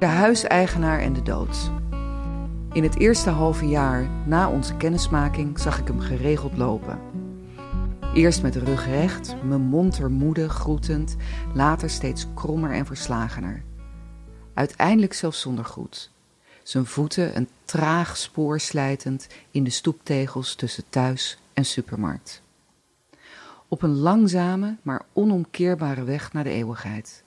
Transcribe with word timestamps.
De 0.00 0.06
huiseigenaar 0.06 0.98
en 0.98 1.12
de 1.12 1.22
dood. 1.22 1.70
In 2.72 2.82
het 2.82 2.98
eerste 2.98 3.30
halve 3.30 3.68
jaar 3.68 4.08
na 4.26 4.50
onze 4.50 4.76
kennismaking 4.76 5.58
zag 5.58 5.78
ik 5.78 5.86
hem 5.86 6.00
geregeld 6.00 6.56
lopen. 6.56 6.98
Eerst 8.14 8.42
met 8.42 8.56
rug 8.56 8.86
recht, 8.86 9.34
er 9.98 10.10
moede, 10.10 10.48
groetend, 10.48 11.16
later 11.54 11.90
steeds 11.90 12.26
krommer 12.34 12.72
en 12.72 12.86
verslagener. 12.86 13.62
Uiteindelijk 14.54 15.12
zelfs 15.12 15.40
zonder 15.40 15.64
groet. 15.64 16.10
Zijn 16.62 16.86
voeten 16.86 17.36
een 17.36 17.48
traag 17.64 18.16
spoor 18.16 18.60
slijtend 18.60 19.26
in 19.50 19.64
de 19.64 19.70
stoeptegels 19.70 20.54
tussen 20.54 20.84
thuis 20.88 21.38
en 21.52 21.64
supermarkt. 21.64 22.42
Op 23.68 23.82
een 23.82 23.96
langzame, 23.96 24.76
maar 24.82 25.02
onomkeerbare 25.12 26.04
weg 26.04 26.32
naar 26.32 26.44
de 26.44 26.50
eeuwigheid. 26.50 27.24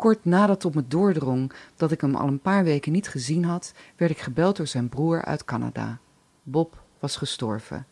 Kort 0.00 0.24
nadat 0.24 0.62
het 0.62 0.74
me 0.74 0.84
doordrong 0.88 1.52
dat 1.76 1.90
ik 1.92 2.00
hem 2.00 2.14
al 2.14 2.28
een 2.28 2.40
paar 2.40 2.64
weken 2.64 2.92
niet 2.92 3.08
gezien 3.08 3.44
had, 3.44 3.72
werd 3.96 4.10
ik 4.10 4.18
gebeld 4.18 4.56
door 4.56 4.66
zijn 4.66 4.88
broer 4.88 5.24
uit 5.24 5.44
Canada. 5.44 5.98
Bob 6.42 6.82
was 6.98 7.16
gestorven. 7.16 7.86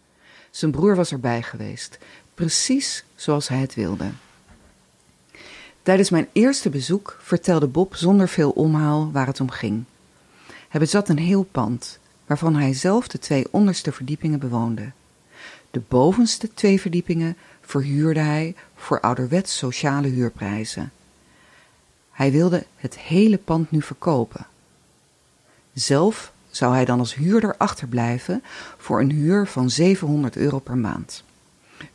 Zijn 0.50 0.70
broer 0.70 0.96
was 0.96 1.12
erbij 1.12 1.42
geweest, 1.42 1.98
precies 2.34 3.04
zoals 3.14 3.48
hij 3.48 3.58
het 3.58 3.74
wilde. 3.74 4.10
Tijdens 5.82 6.10
mijn 6.10 6.28
eerste 6.32 6.70
bezoek 6.70 7.18
vertelde 7.20 7.66
Bob 7.66 7.96
zonder 7.96 8.28
veel 8.28 8.50
omhaal 8.50 9.12
waar 9.12 9.26
het 9.26 9.40
om 9.40 9.50
ging. 9.50 9.84
Hij 10.68 10.80
bezat 10.80 11.08
een 11.08 11.18
heel 11.18 11.42
pand, 11.42 11.98
waarvan 12.26 12.54
hij 12.54 12.72
zelf 12.74 13.08
de 13.08 13.18
twee 13.18 13.46
onderste 13.50 13.92
verdiepingen 13.92 14.38
bewoonde. 14.38 14.90
De 15.70 15.80
bovenste 15.88 16.54
twee 16.54 16.80
verdiepingen 16.80 17.36
verhuurde 17.60 18.20
hij 18.20 18.54
voor 18.74 19.00
ouderwets 19.00 19.56
sociale 19.56 20.08
huurprijzen. 20.08 20.92
Hij 22.18 22.32
wilde 22.32 22.66
het 22.76 22.98
hele 22.98 23.38
pand 23.38 23.70
nu 23.70 23.82
verkopen. 23.82 24.46
Zelf 25.72 26.32
zou 26.50 26.74
hij 26.74 26.84
dan 26.84 26.98
als 26.98 27.14
huurder 27.14 27.56
achterblijven 27.56 28.42
voor 28.78 29.00
een 29.00 29.10
huur 29.10 29.46
van 29.46 29.70
700 29.70 30.36
euro 30.36 30.58
per 30.58 30.76
maand. 30.76 31.22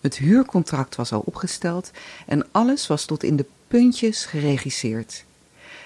Het 0.01 0.17
huurcontract 0.17 0.95
was 0.95 1.11
al 1.11 1.19
opgesteld 1.25 1.91
en 2.25 2.47
alles 2.51 2.87
was 2.87 3.05
tot 3.05 3.23
in 3.23 3.35
de 3.35 3.45
puntjes 3.67 4.25
geregisseerd. 4.25 5.25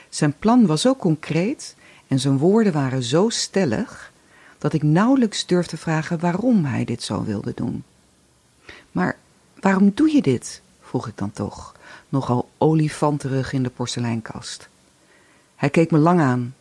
Zijn 0.10 0.34
plan 0.40 0.66
was 0.66 0.82
zo 0.82 0.96
concreet 0.96 1.76
en 2.08 2.20
zijn 2.20 2.38
woorden 2.38 2.74
waren 2.74 3.04
zo 3.04 3.30
stellig 3.30 4.12
dat 4.58 4.74
ik 4.74 4.84
nauwelijks 4.84 5.46
durfde 5.46 5.78
vragen 5.78 6.20
waarom 6.20 6.66
hij 6.66 6.86
dit 6.86 7.04
zo 7.04 7.24
wilde 7.24 7.52
doen. 7.56 7.84
Maar 8.92 9.18
waarom 9.60 9.92
doe 9.94 10.12
je 10.12 10.22
dit? 10.22 10.62
vroeg 10.82 11.08
ik 11.08 11.18
dan 11.18 11.32
toch, 11.32 11.76
nogal 12.10 12.47
olifanterig 12.58 13.54
in 13.54 13.64
de 13.64 13.70
porseleinkast. 13.70 14.70
Hij 15.56 15.70
keek 15.70 15.92
me 15.92 15.98
lang 15.98 16.20
aan, 16.20 16.56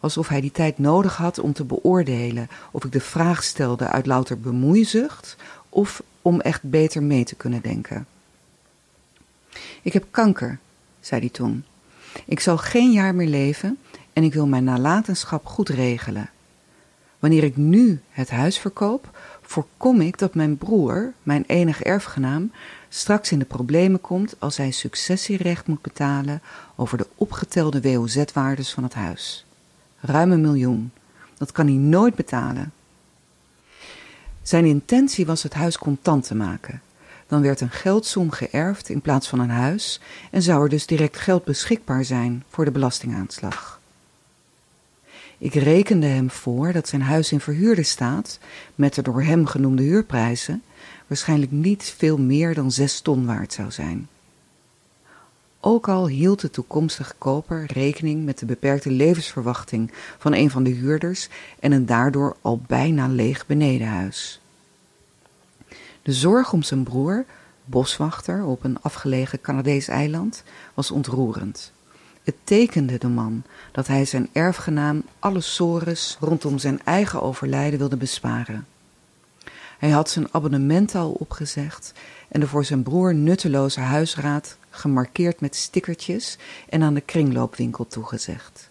alsof 0.00 0.28
hij 0.28 0.40
die 0.40 0.52
tijd 0.52 0.78
nodig 0.78 1.16
had 1.16 1.38
om 1.38 1.52
te 1.52 1.64
beoordelen 1.64 2.48
of 2.70 2.84
ik 2.84 2.92
de 2.92 3.00
vraag 3.00 3.42
stelde 3.42 3.86
uit 3.86 4.06
louter 4.06 4.40
bemoeizucht 4.40 5.36
of 5.68 6.02
om 6.22 6.40
echt 6.40 6.62
beter 6.62 7.02
mee 7.02 7.24
te 7.24 7.34
kunnen 7.34 7.62
denken. 7.62 8.06
Ik 9.82 9.92
heb 9.92 10.04
kanker, 10.10 10.58
zei 11.00 11.20
hij 11.20 11.30
toen. 11.30 11.64
Ik 12.24 12.40
zal 12.40 12.58
geen 12.58 12.92
jaar 12.92 13.14
meer 13.14 13.28
leven 13.28 13.78
en 14.12 14.22
ik 14.22 14.34
wil 14.34 14.46
mijn 14.46 14.64
nalatenschap 14.64 15.46
goed 15.46 15.68
regelen. 15.68 16.30
Wanneer 17.18 17.44
ik 17.44 17.56
nu 17.56 18.00
het 18.10 18.30
huis 18.30 18.58
verkoop, 18.58 19.18
voorkom 19.50 20.00
ik 20.00 20.18
dat 20.18 20.34
mijn 20.34 20.56
broer, 20.56 21.12
mijn 21.22 21.44
enige 21.46 21.84
erfgenaam, 21.84 22.52
straks 22.88 23.32
in 23.32 23.38
de 23.38 23.44
problemen 23.44 24.00
komt 24.00 24.34
als 24.38 24.56
hij 24.56 24.70
successierecht 24.70 25.66
moet 25.66 25.82
betalen 25.82 26.42
over 26.76 26.98
de 26.98 27.06
opgetelde 27.14 27.80
WOZ-waardes 27.80 28.72
van 28.72 28.82
het 28.82 28.94
huis. 28.94 29.46
Ruim 30.00 30.32
een 30.32 30.40
miljoen. 30.40 30.92
Dat 31.38 31.52
kan 31.52 31.66
hij 31.66 31.76
nooit 31.76 32.14
betalen. 32.14 32.72
Zijn 34.42 34.64
intentie 34.64 35.26
was 35.26 35.42
het 35.42 35.54
huis 35.54 35.78
contant 35.78 36.26
te 36.26 36.34
maken. 36.34 36.82
Dan 37.26 37.42
werd 37.42 37.60
een 37.60 37.70
geldsom 37.70 38.30
geërfd 38.30 38.88
in 38.88 39.00
plaats 39.00 39.28
van 39.28 39.38
een 39.38 39.50
huis 39.50 40.00
en 40.30 40.42
zou 40.42 40.62
er 40.62 40.68
dus 40.68 40.86
direct 40.86 41.18
geld 41.18 41.44
beschikbaar 41.44 42.04
zijn 42.04 42.44
voor 42.48 42.64
de 42.64 42.70
belastingaanslag. 42.70 43.79
Ik 45.42 45.54
rekende 45.54 46.06
hem 46.06 46.30
voor 46.30 46.72
dat 46.72 46.88
zijn 46.88 47.02
huis 47.02 47.32
in 47.32 47.40
verhuurde 47.40 47.82
staat, 47.82 48.38
met 48.74 48.94
de 48.94 49.02
door 49.02 49.22
hem 49.22 49.46
genoemde 49.46 49.82
huurprijzen, 49.82 50.62
waarschijnlijk 51.06 51.50
niet 51.50 51.94
veel 51.96 52.18
meer 52.18 52.54
dan 52.54 52.72
zes 52.72 53.00
ton 53.00 53.26
waard 53.26 53.52
zou 53.52 53.70
zijn. 53.70 54.08
Ook 55.60 55.88
al 55.88 56.08
hield 56.08 56.40
de 56.40 56.50
toekomstige 56.50 57.14
koper 57.18 57.64
rekening 57.72 58.24
met 58.24 58.38
de 58.38 58.46
beperkte 58.46 58.90
levensverwachting 58.90 59.92
van 60.18 60.34
een 60.34 60.50
van 60.50 60.62
de 60.62 60.70
huurders 60.70 61.28
en 61.60 61.72
een 61.72 61.86
daardoor 61.86 62.36
al 62.40 62.60
bijna 62.66 63.08
leeg 63.08 63.46
benedenhuis. 63.46 64.40
De 66.02 66.12
zorg 66.12 66.52
om 66.52 66.62
zijn 66.62 66.82
broer, 66.82 67.24
boswachter 67.64 68.44
op 68.44 68.64
een 68.64 68.82
afgelegen 68.82 69.40
Canadees 69.40 69.88
eiland, 69.88 70.42
was 70.74 70.90
ontroerend. 70.90 71.72
Het 72.22 72.34
tekende 72.44 72.98
de 72.98 73.08
man 73.08 73.42
dat 73.72 73.86
hij 73.86 74.04
zijn 74.04 74.28
erfgenaam 74.32 75.02
alle 75.18 75.40
sores 75.40 76.16
rondom 76.20 76.58
zijn 76.58 76.80
eigen 76.84 77.22
overlijden 77.22 77.78
wilde 77.78 77.96
besparen. 77.96 78.66
Hij 79.78 79.90
had 79.90 80.10
zijn 80.10 80.34
abonnement 80.34 80.94
al 80.94 81.10
opgezegd 81.10 81.92
en 82.28 82.40
de 82.40 82.46
voor 82.46 82.64
zijn 82.64 82.82
broer 82.82 83.14
nutteloze 83.14 83.80
huisraad 83.80 84.56
gemarkeerd 84.70 85.40
met 85.40 85.56
stickertjes 85.56 86.38
en 86.68 86.82
aan 86.82 86.94
de 86.94 87.00
kringloopwinkel 87.00 87.86
toegezegd. 87.86 88.68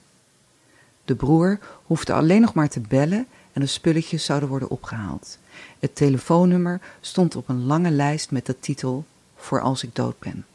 De 1.06 1.16
broer 1.16 1.60
hoefde 1.86 2.14
alleen 2.14 2.42
nog 2.42 2.54
maar 2.54 2.70
te 2.70 2.80
bellen 2.80 3.28
en 3.54 3.62
de 3.62 3.68
spulletjes 3.68 4.26
zouden 4.26 4.50
worden 4.50 4.70
opgehaald. 4.70 5.38
Het 5.80 5.96
telefoonnummer 5.96 6.82
stond 7.02 7.36
op 7.36 7.50
een 7.50 7.66
lange 7.66 7.92
lijst 7.92 8.32
met 8.32 8.46
de 8.46 8.60
titel 8.60 9.06
Voor 9.36 9.62
als 9.62 9.84
ik 9.84 9.96
dood 9.96 10.20
ben. 10.20 10.46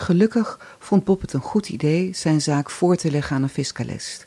Gelukkig 0.00 0.76
vond 0.78 1.04
Bob 1.04 1.20
het 1.20 1.32
een 1.32 1.40
goed 1.40 1.68
idee 1.68 2.14
zijn 2.14 2.40
zaak 2.40 2.70
voor 2.70 2.96
te 2.96 3.10
leggen 3.10 3.36
aan 3.36 3.42
een 3.42 3.48
fiscalist. 3.48 4.26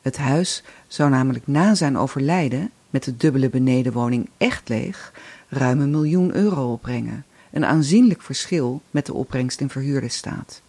Het 0.00 0.16
huis 0.16 0.62
zou 0.86 1.10
namelijk 1.10 1.46
na 1.46 1.74
zijn 1.74 1.98
overlijden 1.98 2.70
met 2.90 3.04
de 3.04 3.16
dubbele 3.16 3.48
benedenwoning 3.48 4.28
echt 4.36 4.68
leeg 4.68 5.12
ruim 5.48 5.80
een 5.80 5.90
miljoen 5.90 6.34
euro 6.34 6.72
opbrengen, 6.72 7.24
een 7.50 7.64
aanzienlijk 7.64 8.22
verschil 8.22 8.82
met 8.90 9.06
de 9.06 9.14
opbrengst 9.14 9.60
in 9.60 9.70
verhuurde 9.70 10.08
staat. 10.08 10.60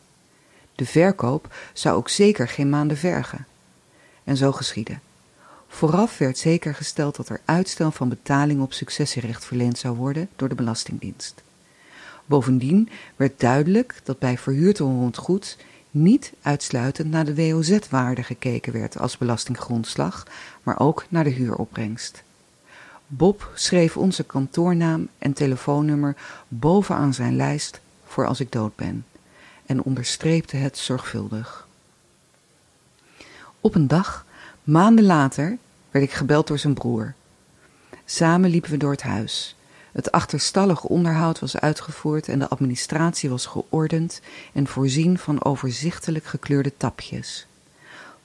De 0.76 0.86
verkoop 0.86 1.56
zou 1.74 1.98
ook 1.98 2.10
zeker 2.10 2.48
geen 2.48 2.70
maanden 2.70 2.98
vergen. 2.98 3.46
En 4.24 4.38
zo 4.38 4.52
geschiedde. 4.52 5.00
Vooraf 5.68 6.18
werd 6.18 6.38
zeker 6.38 6.76
gesteld 6.76 7.16
dat 7.16 7.30
er 7.30 7.42
uitstel 7.46 7.92
van 7.92 8.10
betaling 8.10 8.62
op 8.62 8.74
successierecht 8.74 9.46
verleend 9.46 9.78
zou 9.78 9.96
worden 9.96 10.30
door 10.36 10.50
de 10.50 10.56
Belastingdienst. 10.56 11.44
Bovendien 12.32 12.90
werd 13.16 13.40
duidelijk 13.40 14.02
dat 14.04 14.20
bij 14.20 14.38
verhuurd 14.38 14.82
onroerend 14.82 15.58
niet 15.92 16.34
uitsluitend 16.42 17.12
naar 17.12 17.26
de 17.26 17.36
WOZ-waarde 17.36 18.24
gekeken 18.24 18.74
werd 18.74 19.00
als 19.00 19.18
belastinggrondslag, 19.18 20.28
maar 20.64 20.80
ook 20.80 21.06
naar 21.10 21.24
de 21.24 21.30
huuropbrengst. 21.30 22.24
Bob 23.08 23.52
schreef 23.56 23.98
onze 23.98 24.24
kantoornaam 24.24 25.08
en 25.18 25.34
telefoonnummer 25.34 26.16
bovenaan 26.48 27.14
zijn 27.14 27.36
lijst 27.36 27.82
voor 28.06 28.28
als 28.28 28.40
ik 28.40 28.52
dood 28.52 28.76
ben 28.76 29.06
en 29.66 29.84
onderstreepte 29.84 30.58
het 30.58 30.78
zorgvuldig. 30.78 31.68
Op 33.62 33.76
een 33.76 33.88
dag, 33.88 34.26
maanden 34.64 35.06
later, 35.06 35.58
werd 35.92 36.06
ik 36.06 36.12
gebeld 36.12 36.48
door 36.48 36.60
zijn 36.60 36.74
broer. 36.74 37.14
Samen 38.06 38.50
liepen 38.50 38.72
we 38.72 38.78
door 38.78 38.92
het 38.92 39.04
huis. 39.04 39.56
Het 39.92 40.12
achterstallige 40.12 40.88
onderhoud 40.88 41.40
was 41.40 41.58
uitgevoerd 41.58 42.28
en 42.28 42.40
de 42.40 42.50
administratie 42.50 43.30
was 43.30 43.46
geordend 43.46 44.22
en 44.54 44.68
voorzien 44.68 45.18
van 45.18 45.44
overzichtelijk 45.44 46.26
gekleurde 46.26 46.74
tapjes. 46.78 47.48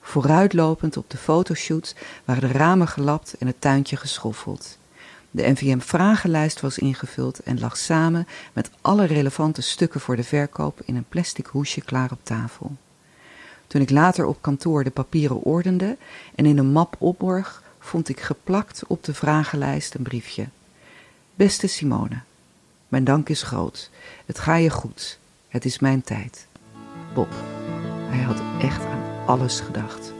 Vooruitlopend 0.01 0.97
op 0.97 1.09
de 1.09 1.17
fotoshoot 1.17 1.95
waren 2.25 2.49
de 2.49 2.57
ramen 2.57 2.87
gelapt 2.87 3.35
en 3.39 3.47
het 3.47 3.61
tuintje 3.61 3.95
geschoffeld. 3.95 4.77
De 5.31 5.49
NVM-vragenlijst 5.49 6.61
was 6.61 6.77
ingevuld 6.77 7.39
en 7.39 7.59
lag 7.59 7.77
samen 7.77 8.27
met 8.53 8.69
alle 8.81 9.05
relevante 9.05 9.61
stukken 9.61 9.99
voor 9.99 10.15
de 10.15 10.23
verkoop 10.23 10.81
in 10.85 10.95
een 10.95 11.05
plastic 11.09 11.45
hoesje 11.45 11.81
klaar 11.81 12.11
op 12.11 12.19
tafel. 12.23 12.75
Toen 13.67 13.81
ik 13.81 13.89
later 13.89 14.25
op 14.25 14.41
kantoor 14.41 14.83
de 14.83 14.89
papieren 14.89 15.41
ordende 15.41 15.97
en 16.35 16.45
in 16.45 16.57
een 16.57 16.71
map 16.71 16.95
opborg, 16.99 17.63
vond 17.79 18.09
ik 18.09 18.19
geplakt 18.19 18.81
op 18.87 19.03
de 19.03 19.13
vragenlijst 19.13 19.93
een 19.93 20.03
briefje. 20.03 20.47
Beste 21.37 21.67
Simone, 21.67 22.21
mijn 22.87 23.03
dank 23.03 23.29
is 23.29 23.41
groot. 23.41 23.89
Het 24.25 24.39
ga 24.39 24.55
je 24.55 24.69
goed. 24.69 25.19
Het 25.47 25.65
is 25.65 25.79
mijn 25.79 26.01
tijd. 26.01 26.47
Bob. 27.13 27.29
Hij 28.09 28.23
had 28.23 28.41
echt 28.61 28.85
aan 28.85 29.25
alles 29.25 29.59
gedacht. 29.59 30.13